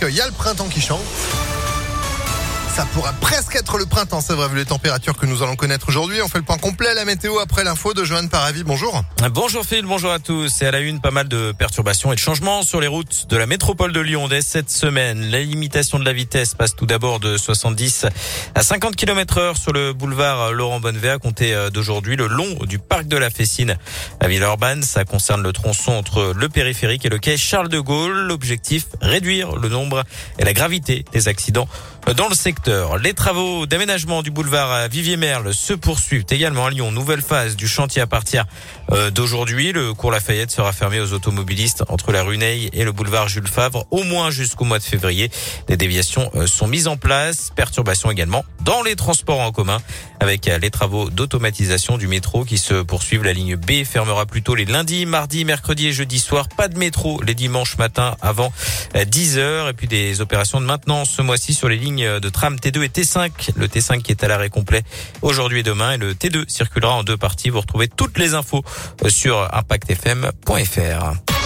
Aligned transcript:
qu'il 0.00 0.16
y 0.16 0.20
a 0.20 0.26
le 0.26 0.32
printemps 0.32 0.68
qui 0.68 0.80
chante. 0.80 1.00
Ça 2.80 2.86
pourrait 2.94 3.12
presque 3.20 3.56
être 3.56 3.76
le 3.76 3.84
printemps, 3.84 4.22
c'est 4.22 4.32
vrai, 4.32 4.48
vu 4.48 4.56
les 4.56 4.64
températures 4.64 5.14
que 5.14 5.26
nous 5.26 5.42
allons 5.42 5.54
connaître 5.54 5.90
aujourd'hui. 5.90 6.22
On 6.22 6.28
fait 6.28 6.38
le 6.38 6.44
point 6.44 6.56
complet 6.56 6.88
à 6.88 6.94
la 6.94 7.04
météo 7.04 7.38
après 7.38 7.62
l'info 7.62 7.92
de 7.92 8.04
Johan 8.04 8.26
Paravi. 8.26 8.64
Bonjour. 8.64 9.02
Bonjour 9.32 9.66
Phil, 9.66 9.84
bonjour 9.84 10.10
à 10.10 10.18
tous. 10.18 10.62
Et 10.62 10.66
à 10.66 10.70
la 10.70 10.80
une, 10.80 10.98
pas 10.98 11.10
mal 11.10 11.28
de 11.28 11.52
perturbations 11.52 12.10
et 12.10 12.14
de 12.14 12.20
changements 12.20 12.62
sur 12.62 12.80
les 12.80 12.86
routes 12.86 13.26
de 13.28 13.36
la 13.36 13.44
métropole 13.44 13.92
de 13.92 14.00
Lyon 14.00 14.28
dès 14.28 14.40
cette 14.40 14.70
semaine. 14.70 15.30
La 15.30 15.40
limitation 15.40 15.98
de 15.98 16.06
la 16.06 16.14
vitesse 16.14 16.54
passe 16.54 16.74
tout 16.74 16.86
d'abord 16.86 17.20
de 17.20 17.36
70 17.36 18.06
à 18.54 18.62
50 18.62 18.96
km 18.96 19.36
heure 19.36 19.56
sur 19.58 19.74
le 19.74 19.92
boulevard 19.92 20.52
Laurent 20.52 20.80
Bonnevet 20.80 21.10
à 21.10 21.18
compter 21.18 21.52
euh, 21.54 21.68
d'aujourd'hui 21.68 22.16
le 22.16 22.28
long 22.28 22.54
du 22.64 22.78
parc 22.78 23.06
de 23.08 23.18
la 23.18 23.28
Fessine 23.28 23.76
à 24.20 24.28
Villeurbanne. 24.28 24.82
Ça 24.84 25.04
concerne 25.04 25.42
le 25.42 25.52
tronçon 25.52 25.92
entre 25.92 26.32
le 26.34 26.48
périphérique 26.48 27.04
et 27.04 27.10
le 27.10 27.18
quai 27.18 27.36
Charles 27.36 27.68
de 27.68 27.78
Gaulle. 27.78 28.20
L'objectif, 28.20 28.86
réduire 29.02 29.56
le 29.56 29.68
nombre 29.68 30.02
et 30.38 30.46
la 30.46 30.54
gravité 30.54 31.04
des 31.12 31.28
accidents 31.28 31.68
dans 32.16 32.28
le 32.28 32.34
secteur. 32.34 32.69
Les 33.02 33.14
travaux 33.14 33.66
d'aménagement 33.66 34.22
du 34.22 34.30
boulevard 34.30 34.88
Vivier-Merle 34.88 35.52
se 35.52 35.72
poursuivent 35.72 36.26
également 36.30 36.66
à 36.66 36.70
Lyon. 36.70 36.92
Nouvelle 36.92 37.22
phase 37.22 37.56
du 37.56 37.66
chantier 37.66 38.00
à 38.00 38.06
partir 38.06 38.44
euh, 38.92 39.10
d'aujourd'hui. 39.10 39.72
Le 39.72 39.92
cours 39.92 40.12
Lafayette 40.12 40.52
sera 40.52 40.72
fermé 40.72 41.00
aux 41.00 41.12
automobilistes 41.12 41.82
entre 41.88 42.12
la 42.12 42.22
rue 42.22 42.38
Ney 42.38 42.70
et 42.72 42.84
le 42.84 42.92
boulevard 42.92 43.28
Jules 43.28 43.48
Favre 43.48 43.86
au 43.90 44.04
moins 44.04 44.30
jusqu'au 44.30 44.64
mois 44.64 44.78
de 44.78 44.84
février. 44.84 45.32
Des 45.66 45.76
déviations 45.76 46.30
euh, 46.36 46.46
sont 46.46 46.68
mises 46.68 46.86
en 46.86 46.96
place. 46.96 47.50
Perturbations 47.56 48.10
également 48.10 48.44
dans 48.60 48.82
les 48.82 48.94
transports 48.94 49.40
en 49.40 49.50
commun 49.50 49.78
avec 50.20 50.46
euh, 50.46 50.58
les 50.58 50.70
travaux 50.70 51.10
d'automatisation 51.10 51.98
du 51.98 52.06
métro 52.06 52.44
qui 52.44 52.58
se 52.58 52.82
poursuivent. 52.82 53.24
La 53.24 53.32
ligne 53.32 53.56
B 53.56 53.84
fermera 53.84 54.26
plutôt 54.26 54.54
les 54.54 54.64
lundis, 54.64 55.06
mardis, 55.06 55.44
mercredis 55.44 55.88
et 55.88 55.92
jeudi 55.92 56.20
soir. 56.20 56.48
Pas 56.48 56.68
de 56.68 56.78
métro 56.78 57.20
les 57.22 57.34
dimanches 57.34 57.78
matin 57.78 58.14
avant 58.20 58.52
10 58.94 59.38
heures 59.38 59.68
et 59.68 59.72
puis 59.72 59.88
des 59.88 60.20
opérations 60.20 60.60
de 60.60 60.66
maintenance 60.66 61.10
ce 61.10 61.22
mois-ci 61.22 61.52
sur 61.52 61.68
les 61.68 61.76
lignes 61.76 62.20
de 62.20 62.28
tram 62.28 62.49
T2 62.56 62.82
et 62.84 62.88
T5. 62.88 63.50
Le 63.56 63.66
T5 63.66 64.02
qui 64.02 64.12
est 64.12 64.24
à 64.24 64.28
l'arrêt 64.28 64.50
complet 64.50 64.82
aujourd'hui 65.22 65.60
et 65.60 65.62
demain 65.62 65.92
et 65.92 65.98
le 65.98 66.14
T2 66.14 66.48
circulera 66.48 66.94
en 66.94 67.02
deux 67.02 67.16
parties. 67.16 67.50
Vous 67.50 67.60
retrouvez 67.60 67.88
toutes 67.88 68.18
les 68.18 68.34
infos 68.34 68.62
sur 69.08 69.48
impactfm.fr. 69.52 71.39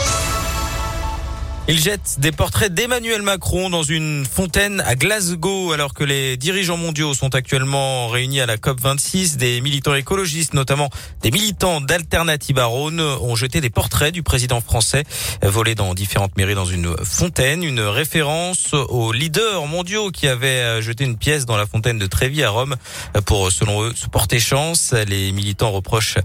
Il 1.67 1.81
jette 1.81 2.17
des 2.19 2.31
portraits 2.31 2.75
d'Emmanuel 2.75 3.23
Macron 3.23 3.71
dans 3.71 3.83
une 3.83 4.27
fontaine 4.27 4.83
à 4.83 4.97
Glasgow 4.97 5.73
alors 5.73 5.95
que 5.95 6.05
les 6.05 6.37
dirigeants 6.37 6.77
mondiaux 6.77 7.15
sont 7.15 7.35
actuellement 7.35 8.09
réunis 8.09 8.43
à 8.43 8.47
la 8.47 8.59
COP26. 8.59 9.39
Des 9.39 9.63
militants 9.63 9.95
écologistes, 9.95 10.53
notamment 10.53 10.91
des 11.23 11.31
militants 11.31 11.81
d'Alternative 11.81 12.59
à 12.59 12.67
Rhône, 12.67 13.01
ont 13.01 13.35
jeté 13.35 13.63
des 13.63 13.71
portraits 13.71 14.13
du 14.13 14.23
président 14.23 14.61
français 14.61 15.05
volés 15.43 15.75
dans 15.75 15.95
différentes 15.95 16.37
mairies 16.37 16.55
dans 16.55 16.67
une 16.67 16.95
fontaine. 17.03 17.63
Une 17.63 17.81
référence 17.81 18.75
aux 18.75 19.13
leaders 19.13 19.67
mondiaux 19.67 20.11
qui 20.11 20.29
avaient 20.29 20.83
jeté 20.83 21.05
une 21.05 21.17
pièce 21.17 21.47
dans 21.47 21.57
la 21.57 21.65
fontaine 21.65 21.99
de 21.99 22.07
Trévis 22.07 22.43
à 22.43 22.51
Rome 22.51 22.77
pour, 23.25 23.51
selon 23.51 23.85
eux, 23.85 23.95
se 23.95 24.09
porter 24.09 24.39
chance. 24.39 24.93
Les 25.09 25.33
militants 25.33 25.71
reprochent 25.71 26.19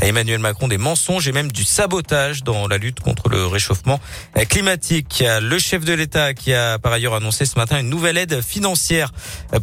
à 0.00 0.06
Emmanuel 0.06 0.38
Macron 0.38 0.68
des 0.68 0.78
mensonges 0.78 1.28
et 1.28 1.32
même 1.32 1.52
du 1.52 1.64
sabotage 1.64 2.44
dans 2.44 2.66
la 2.66 2.78
lutte 2.78 3.00
contre 3.00 3.28
le 3.28 3.46
réchauffement 3.46 4.00
climatique. 4.48 4.85
Le 4.88 5.58
chef 5.58 5.84
de 5.84 5.92
l'État 5.92 6.32
qui 6.32 6.54
a 6.54 6.78
par 6.78 6.92
ailleurs 6.92 7.14
annoncé 7.14 7.44
ce 7.44 7.58
matin 7.58 7.80
une 7.80 7.88
nouvelle 7.88 8.16
aide 8.16 8.40
financière 8.40 9.10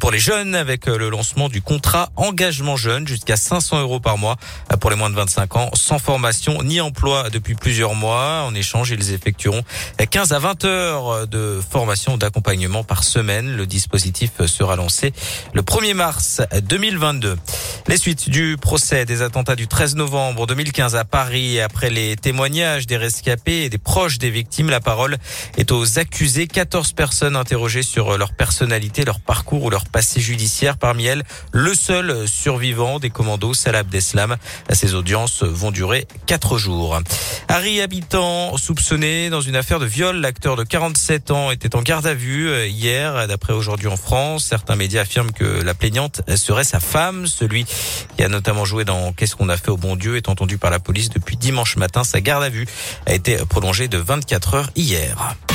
pour 0.01 0.11
les 0.11 0.19
jeunes 0.19 0.53
avec 0.53 0.85
le 0.85 1.09
lancement 1.09 1.47
du 1.47 1.61
contrat 1.61 2.09
engagement 2.17 2.75
jeune 2.75 3.07
jusqu'à 3.07 3.37
500 3.37 3.79
euros 3.79 4.01
par 4.01 4.17
mois 4.17 4.35
pour 4.81 4.89
les 4.89 4.97
moins 4.97 5.09
de 5.09 5.15
25 5.15 5.55
ans 5.55 5.69
sans 5.75 5.97
formation 5.97 6.61
ni 6.63 6.81
emploi 6.81 7.29
depuis 7.29 7.55
plusieurs 7.55 7.95
mois. 7.95 8.43
En 8.45 8.53
échange, 8.53 8.91
ils 8.91 9.13
effectueront 9.13 9.61
15 10.09 10.33
à 10.33 10.39
20 10.39 10.65
heures 10.65 11.25
de 11.25 11.61
formation 11.71 12.17
d'accompagnement 12.17 12.83
par 12.83 13.05
semaine. 13.05 13.55
Le 13.55 13.65
dispositif 13.65 14.45
sera 14.45 14.75
lancé 14.75 15.13
le 15.53 15.61
1er 15.61 15.93
mars 15.93 16.41
2022. 16.63 17.37
Les 17.87 17.97
suites 17.97 18.29
du 18.29 18.57
procès 18.59 19.05
des 19.05 19.21
attentats 19.21 19.55
du 19.55 19.69
13 19.69 19.95
novembre 19.95 20.47
2015 20.47 20.97
à 20.97 21.05
Paris 21.05 21.61
après 21.61 21.89
les 21.89 22.17
témoignages 22.17 22.87
des 22.87 22.97
rescapés 22.97 23.63
et 23.63 23.69
des 23.69 23.77
proches 23.77 24.17
des 24.17 24.29
victimes, 24.29 24.69
la 24.69 24.81
parole 24.81 25.12
est 25.57 25.71
aux 25.71 25.99
accusés. 25.99 26.47
14 26.47 26.93
personnes 26.93 27.35
interrogées 27.35 27.83
sur 27.83 28.17
leur 28.17 28.33
personnalité, 28.33 29.05
leur 29.05 29.19
parcours 29.19 29.63
ou 29.63 29.69
leur 29.69 29.85
passé 29.85 30.21
judiciaire. 30.21 30.77
Parmi 30.77 31.05
elles, 31.05 31.23
le 31.51 31.73
seul 31.73 32.27
survivant 32.27 32.99
des 32.99 33.09
commandos, 33.09 33.53
Salah 33.53 33.79
Abdeslam. 33.79 34.37
Ces 34.71 34.93
audiences 34.93 35.43
vont 35.43 35.71
durer 35.71 36.07
4 36.25 36.57
jours. 36.57 36.99
Harry 37.47 37.81
Habitant, 37.81 38.57
soupçonné 38.57 39.29
dans 39.29 39.41
une 39.41 39.55
affaire 39.55 39.79
de 39.79 39.85
viol, 39.85 40.17
l'acteur 40.17 40.55
de 40.55 40.63
47 40.63 41.31
ans 41.31 41.51
était 41.51 41.75
en 41.75 41.81
garde 41.81 42.07
à 42.07 42.13
vue 42.13 42.49
euh, 42.49 42.67
hier. 42.67 43.27
D'après 43.27 43.53
aujourd'hui 43.53 43.87
en 43.87 43.97
France, 43.97 44.45
certains 44.45 44.75
médias 44.75 45.01
affirment 45.01 45.31
que 45.31 45.43
la 45.43 45.73
plaignante 45.73 46.21
serait 46.35 46.63
sa 46.63 46.79
femme. 46.79 47.27
Celui 47.27 47.65
qui 48.17 48.23
a 48.23 48.29
notamment 48.29 48.65
joué 48.65 48.85
dans 48.85 49.13
Qu'est-ce 49.13 49.35
qu'on 49.35 49.49
a 49.49 49.57
fait 49.57 49.69
au 49.69 49.77
bon 49.77 49.95
Dieu 49.95 50.17
est 50.17 50.29
entendu 50.29 50.57
par 50.57 50.71
la 50.71 50.79
police 50.79 51.09
depuis 51.09 51.37
dimanche 51.37 51.77
matin. 51.77 52.03
Sa 52.03 52.21
garde 52.21 52.43
à 52.43 52.49
vue 52.49 52.67
a 53.05 53.13
été 53.13 53.37
prolongée 53.37 53.87
de 53.87 53.97
24 53.97 54.53
heures 54.53 54.69
hier. 54.75 55.02
Inter. 55.03 55.52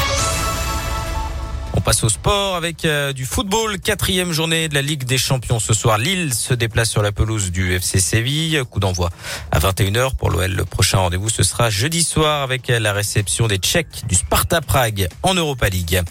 On 1.78 1.80
passe 1.80 2.02
au 2.02 2.08
sport 2.08 2.56
avec 2.56 2.84
euh, 2.84 3.12
du 3.12 3.24
football. 3.24 3.78
Quatrième 3.78 4.32
journée 4.32 4.68
de 4.68 4.74
la 4.74 4.82
Ligue 4.82 5.04
des 5.04 5.16
Champions. 5.16 5.60
Ce 5.60 5.72
soir, 5.72 5.96
Lille 5.96 6.34
se 6.34 6.52
déplace 6.52 6.90
sur 6.90 7.02
la 7.02 7.12
pelouse 7.12 7.52
du 7.52 7.72
FC 7.72 8.00
Séville. 8.00 8.60
Coup 8.68 8.80
d'envoi 8.80 9.10
à 9.52 9.60
21h 9.60 10.16
pour 10.16 10.30
l'OL. 10.30 10.50
Le 10.50 10.64
prochain 10.64 10.98
rendez-vous, 10.98 11.28
ce 11.28 11.44
sera 11.44 11.70
jeudi 11.70 12.02
soir 12.02 12.42
avec 12.42 12.66
la 12.66 12.92
réception 12.92 13.46
des 13.46 13.58
Tchèques 13.58 14.08
du 14.08 14.16
Sparta 14.16 14.60
Prague 14.60 15.06
en 15.22 15.34
Europa 15.34 15.68
League. 15.68 16.02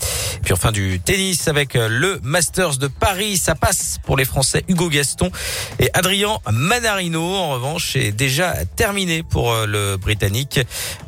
Puis 0.42 0.54
enfin 0.54 0.72
du 0.72 1.02
tennis 1.04 1.50
avec 1.50 1.74
le 1.74 2.22
Masters 2.24 2.78
de 2.78 2.88
Paris. 2.88 3.36
Ça 3.36 3.54
passe 3.54 3.98
pour 4.06 4.16
les 4.16 4.24
Français 4.24 4.64
Hugo 4.70 4.88
Gaston 4.88 5.30
et 5.80 5.90
Adrien 5.94 6.38
Manarino. 6.50 7.22
En 7.22 7.50
revanche, 7.50 7.98
est 7.98 8.14
déjà 8.14 8.54
terminé 8.78 9.22
pour 9.22 9.52
euh, 9.52 9.66
le 9.66 9.98
Britannique. 9.98 10.62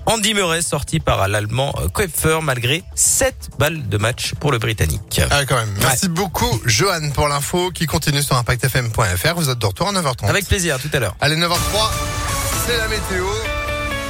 Andy 0.06 0.34
Murray 0.34 0.64
sorti 0.64 1.00
par 1.00 1.28
l'Allemand 1.30 1.74
Koepfer 1.94 2.40
malgré 2.42 2.84
7 2.96 3.52
balles 3.58 3.88
de 3.88 3.98
match 3.98 4.34
pour 4.34 4.49
le 4.52 4.60
Britannique. 4.60 5.22
Ah, 5.30 5.46
quand 5.46 5.58
même. 5.58 5.74
Merci 5.80 6.10
beaucoup, 6.10 6.62
Johan, 6.66 7.10
pour 7.14 7.28
l'info 7.28 7.72
qui 7.72 7.86
continue 7.86 8.22
sur 8.22 8.36
impactfm.fr. 8.36 9.36
Vous 9.36 9.50
êtes 9.50 9.60
de 9.60 9.66
retour 9.66 9.90
à 9.90 9.94
9h30. 9.94 10.28
Avec 10.28 10.48
plaisir, 10.48 10.78
tout 10.80 10.90
à 10.94 11.00
l'heure. 11.00 11.16
Allez, 11.22 11.36
9h03, 11.36 11.56
c'est 12.66 12.78
la 12.78 12.88
météo. 12.88 13.26